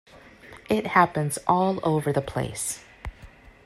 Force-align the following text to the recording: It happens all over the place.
It 0.67 0.87
happens 0.87 1.37
all 1.45 1.79
over 1.87 2.11
the 2.11 2.23
place. 2.23 2.83